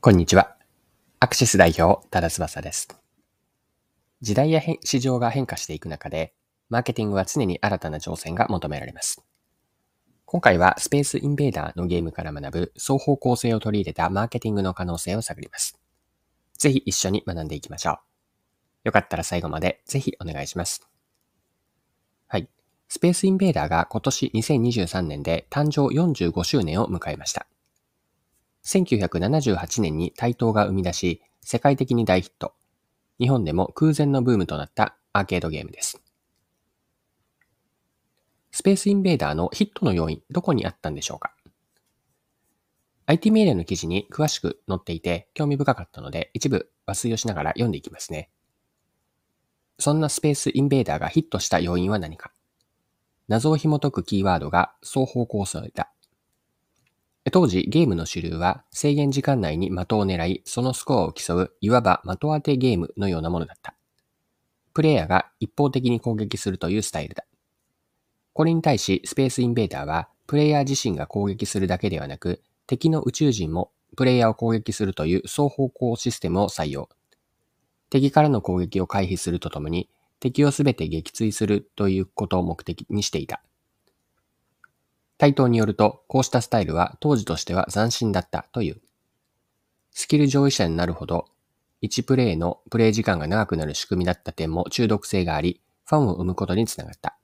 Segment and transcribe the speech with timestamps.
[0.00, 0.54] こんにちは。
[1.18, 2.86] アクシス代表、多田翼です。
[4.20, 6.34] 時代や市場が変化していく中で、
[6.68, 9.24] マーケティングは常に新たな挑戦が求められます。
[10.24, 15.80] 今回はスペースインベーダーのゲームから学ぶ双方向性を取り入れたマーケティングの可能性を探ります。
[16.56, 17.98] ぜひ一緒に学んでいきましょう。
[18.84, 20.88] よかったら最後までぜひお願いします。
[22.28, 22.48] はい。
[22.88, 27.48] スペースインベーダーが今年2023年で誕生45周年を迎えました。
[28.68, 32.52] 1978年に台東が生み出し、世界的に大ヒット。
[33.18, 36.02] 日本でも空前のブームとなったアーケードゲームです。
[38.50, 41.34] スペースインベーダーのヒットの要因、どこにあったんでしょうか
[43.06, 48.28] ?IT メディアの記事に詳しく載っていて興味深かったので一部抜粋をしながら読んでいきますね。
[49.78, 52.32] そんなスペースインベーダーがヒットした要因は何か？
[53.28, 55.90] 謎を紐解くキーワードが双方向性だ。
[57.30, 63.74] 当時、ゲームの主流は制限時間内に的を狙い、そのスコアを競う、いわば的当てゲームのようなものだった。
[64.72, 67.24] プレイヤーが一方的に攻撃するというスタイルだ。
[68.32, 76.88] これに対し、スペースインベーダーは、プレイヤー自身が攻撃するだけではなく、敵の宇宙人もプレイヤーを攻撃するという双方向システムを採用。
[77.90, 79.88] 敵からの攻撃を回避するとともに、
[80.20, 83.42] 敵をすべて撃墜するということを目的にしていた。
[85.18, 88.80] 対等によると、こうしたスタイルは当時としては斬新だったという。
[89.90, 91.26] スキル上位者になるほど、
[91.82, 97.18] 1プレイのプレイ時間が長くなる仕組みだった点も中毒性があり、ファンを生むことにつながった。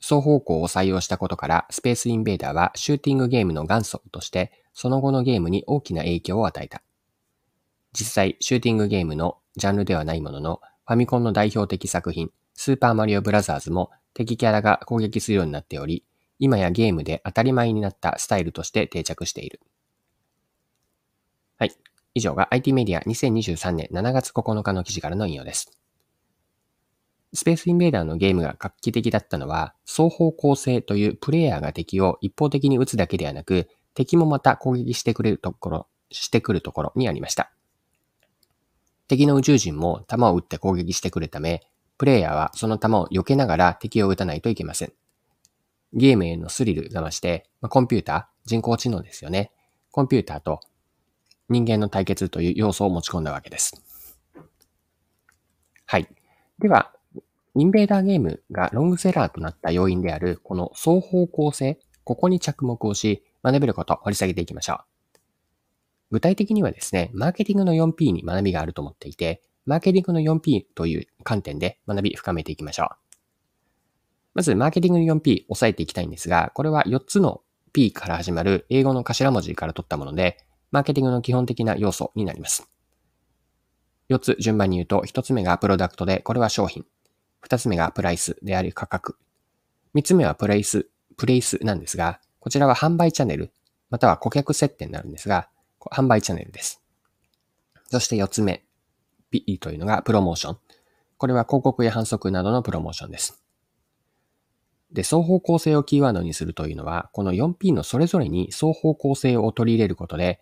[0.00, 6.82] 双方向を採用したことから、スペースインベーダーはシューティングゲームの元祖として、その後のゲームに大きな影響を与えた。
[7.92, 16.04] 実際、シューティングゲームのジャンルではないものの、ファミコンの代表的作品、スーパーマリオブラザーズも敵キャラが攻撃するようになっており、
[16.40, 19.60] 今やゲームで当たり前になったスタイルとして定着している。
[21.58, 21.72] はい。
[22.14, 25.78] 以上が IT メディア2023年7月9日の記事からの引用です。
[27.34, 37.52] スペースインベーダーのゲームが画期的だったのは、双方向性というプレイヤーが敵を一方的に撃つだけではなく、敵もまた攻撃してくれるところ、してくるところにありました。
[39.06, 41.62] 敵の宇宙人も弾を撃って攻撃してくるため、
[41.98, 44.92] プレイヤーはその弾を避けながら敵を撃たないといけません。
[45.92, 49.50] ゲームへのスリルが増して、まあ、コンピューター、人工知能ですよね。
[49.90, 50.60] コンピューターと
[51.48, 53.82] 人間の対決という要素を持ち込んだわけです。
[55.86, 56.08] はい。
[56.60, 56.92] では、
[57.56, 64.78] インベーダーゲームがロングセラーとなった要因である、この双方向性、ここに着目をし、学べることを掘り下げていきましょう。
[66.12, 72.99] 具体的にはですね、マーケティングの 4P に学びがあると思っていて、マーケティングの 4P という観点で学び深めていきましょう。
[74.34, 77.42] まず、マーケティングの 4P 押さえていきたいんですが、これは4つの
[77.72, 80.38] P から始まる英語の頭文字から取ったもので、
[80.70, 82.70] マーケティングの基本的な要素になります。
[84.08, 86.84] 4つ順番に言うと、1つ目がプロダクトで、これは商品。
[87.46, 89.16] 2つ目がプライスである価格。
[89.94, 93.52] 3つ目はプレイス、プレイスなんですが、こちらは販売チャンネル、
[93.88, 95.48] または顧客設定になるんですが、
[95.90, 96.82] 販売チャンネルです。
[97.90, 98.64] そして4つ目、
[99.30, 100.58] P というのがプロモーション。
[101.16, 103.39] これは広告や反則などのプロモーションです。
[104.92, 110.40] で、双方向性をキーワードにするというのは、この 4P のそれぞれに双方向性を取り入れることで、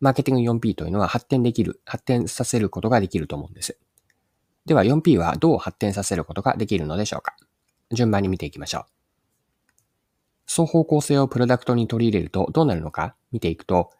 [0.00, 3.78] マーケティング 4P というのは発展できる、発展させることができると思うんです。
[4.66, 7.36] では 4P はどう発展させることができるのでしょうか？
[7.92, 8.84] 順番に見ていきましょう。
[10.46, 13.90] 双方向性をプロダクトに取り入れるとどうなるのか見ていくと、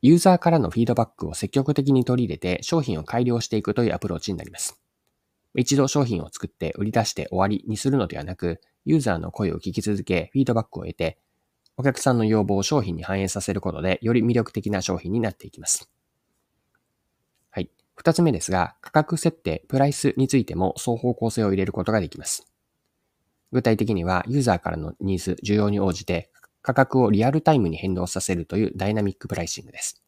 [0.00, 4.79] ユーザーからのフィードバックを積極的に取り入れて商品を改良していくというアプローチになります。
[5.54, 11.18] 一度商品を作って売り出して終わりにするのではなく、ユーザーの声を聞き続け、フィードバックを得て、
[11.76, 15.90] お客さんの要望を商品に反映させることで、より魅力的な商品になっていきます。
[17.50, 17.70] はい。
[17.94, 22.46] 二つ目ですが、価格設定、プライスについても双方向性を入れることができます。
[23.52, 26.30] 具体的には、ユーザーからのニーズ、需要に応じて、
[26.62, 30.02] 価格をリアルタイムに変動させるというダイナミックプライシングです。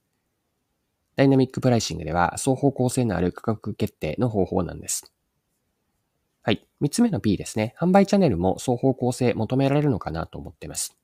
[1.17, 5.12] ダイナミックプライシングでは、双方向性のある価格決定の方法なんです。
[6.45, 6.67] はい。
[6.81, 7.75] 三つ目の P ですね。
[7.79, 10.97] 販売チャンネルも双方向性求められるのかなと思っています。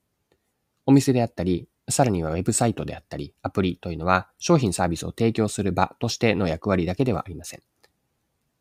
[0.85, 7.63] お店であったり、さらにはウェブサイトであったり、アプリというのは商品サービスを提供する場としての役割だけではありません。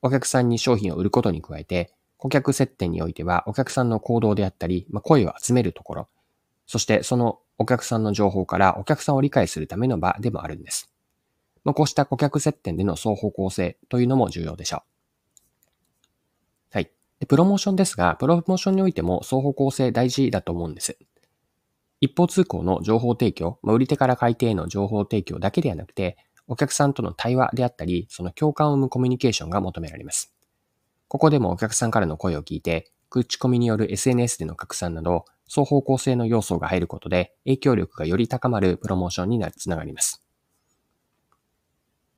[0.03, 6.07] お客さんに商品を売ることに加えて、顧客接点においてはお客さんの行動であったり、まあ、声を集めるところ、
[6.67, 10.91] そしてそのお客さんの情報からお客さんを理解するための場でもあるんです。
[11.63, 14.96] まあ、こうした顧客接点での双方向性というのも重要でしょう。
[17.19, 20.97] で、プロモーションですが、プロモーションにおいても双方向性大事だと思うんです。
[21.99, 26.17] 一方通行の情報提供、まあ、売り手から買い手への情報提供だけではなくて、
[26.47, 30.33] お客さんとの対話であったり、その共感を生むコミュニケーションが求められます。
[31.07, 40.23] ここでもお客さんからの声を聞いて、口コミによる SNS での拡散など、双方向性の要素が入ることで、影響力がより高まるプロモーションにつながります。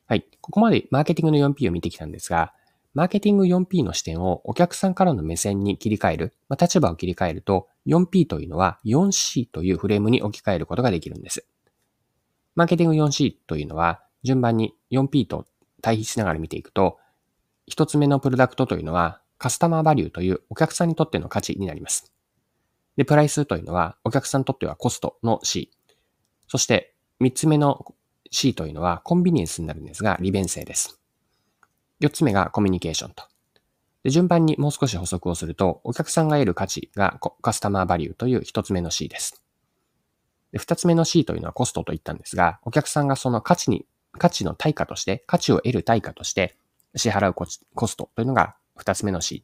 [0.08, 0.26] はい。
[0.42, 2.54] ここまでマーケティングの 4P を見てきたんですが、
[3.00, 11.48] マーケティング 4P の視点をお客さんからの目線に切り替える、まあ、立場を切り替えると、4P というのは 4C というフレームに置き換えることができるんです。
[12.56, 15.46] マーケティング 4C というのは、順番に 4P と
[15.82, 16.98] 対比しながら見ていくと、
[17.68, 22.12] 一つ目のプロダクトというのは、カスタマーバリューというお客さんにとっての価値になります。
[22.98, 25.72] で、プライスというのは、お客さんにとってはコストの C。
[26.50, 27.96] そして、三つ目の
[28.30, 30.99] C というのはコンビニエンスになるんですが、利便性です。
[32.00, 33.24] 四つ目がコミュニケーションと。
[34.04, 39.44] で順番にもう少し補足をすると、お客さんが得る価値がカスタマーバリューという一つ目の C です。
[40.52, 43.86] で二つ目の C というのはコストと言ったんですが、お客さんがその価値に、
[44.18, 46.56] 価値の対価として、価値を得る対価として
[46.96, 49.44] 支払うコストというのが二つ目の C。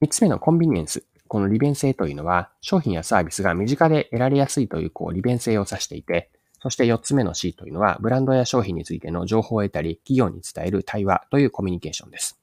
[0.00, 1.04] 三つ目のコンビニエンス。
[1.26, 6.30] この利便性というのは、商品やサービスが身近で得られやすいというこう利便性を指していて、
[6.60, 12.40] そして4つ目の C というのは、ブランドや商品についての情報を得たり、企業に伝える対話というコミュニケーションです。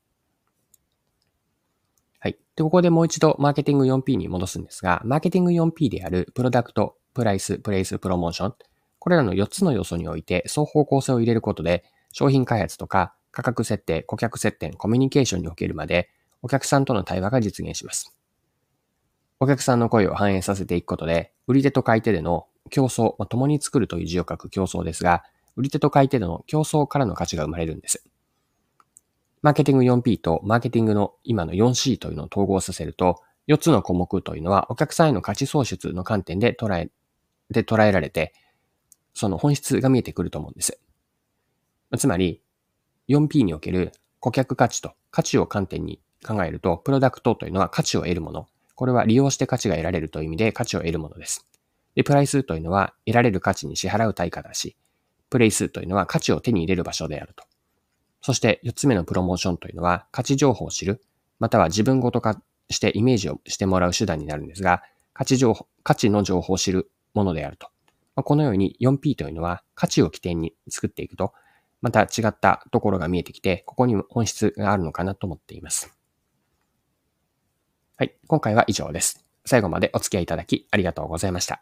[2.20, 2.38] はい。
[2.56, 8.56] で、ここでもう一度マーケティング 4P に戻すんですが、マーケティング 4P であるプロダクト、プライス、プレイス、プロモーション。
[9.00, 16.10] これらの4つの要素において双方向性を入れることで、商品開発とか価格設定、顧客接点、コミュニケーションにおけるまで、
[16.42, 18.18] お客さんとの対話が実現します。
[19.42, 25.24] お客さんの声を反映させていくことで、売り手と買い手での競争、まあ、共に作るという字を書く競争ですが、
[25.56, 28.04] 売り手と買い手での競争からの価値が生まれるんです。
[29.42, 36.90] マーケティング 4P とマーケティングの今の 4C というのを統合させると、4つの項目というのはお客さんへの価値創出の観点で捉え、
[37.52, 38.34] で捉えられて、
[39.14, 40.80] その本質が見えてくると思うんです。
[41.98, 42.42] つまり、
[43.08, 48.48] 4P における顧客価値と価値を観点に考えると、プロダクトというのは価値を得るもの。
[48.74, 51.46] これは利用して価値が得られるという意味で価値を得るものです。
[51.96, 54.76] で、プライスというのは得られる価値に支払う対価だし、
[55.30, 57.44] プレイスというのは価値を手に入れる場所であると。
[58.22, 61.02] そして4つ目のプロモーションというのは価値情報を知る、
[61.40, 64.84] または自分ごと化してイメージをしてもらう手段になるんですが、
[65.14, 67.70] 価値情報、価値の情報を知るものであると。
[68.16, 71.34] このように 4P というのは価値を起点に作っていくと、
[71.82, 75.96] また違ったところが見えてきて、ここにも本質があるのかなと思っています。
[77.98, 78.16] はい。
[78.28, 79.26] 今回は以上です。
[79.46, 81.62] 最後までお付き合いいただきありがとうございました。